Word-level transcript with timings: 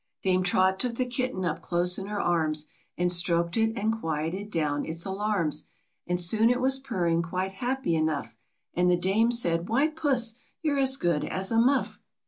Dame 0.23 0.41
Trot 0.41 0.79
took 0.79 0.95
the 0.95 1.05
kitten 1.05 1.45
up 1.45 1.61
close 1.61 1.99
in 1.99 2.07
her 2.07 2.19
arms, 2.19 2.65
And 2.97 3.11
stroked 3.11 3.55
it, 3.55 3.77
and 3.77 3.99
quieted 4.01 4.49
down 4.49 4.83
its 4.83 5.05
alarms, 5.05 5.67
And 6.07 6.19
soon 6.19 6.49
it 6.49 6.59
was 6.59 6.79
purring 6.79 7.21
quite 7.21 7.51
happy 7.51 7.93
enough, 7.95 8.35
And 8.73 8.89
the 8.89 8.97
Dame 8.97 9.29
said," 9.29 9.69
Why, 9.69 9.89
puss, 9.89 10.33
you're 10.63 10.79
as 10.79 10.97
good 10.97 11.23
as 11.25 11.51
a 11.51 11.59
muff! 11.59 11.99